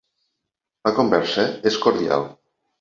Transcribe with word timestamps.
La 0.89 0.95
conversa 1.01 1.47
és 1.73 1.81
cordial. 1.87 2.29